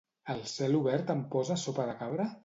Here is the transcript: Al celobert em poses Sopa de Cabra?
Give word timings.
Al 0.33 0.39
celobert 0.51 1.11
em 1.15 1.21
poses 1.35 1.65
Sopa 1.67 1.85
de 1.91 1.95
Cabra? 2.01 2.27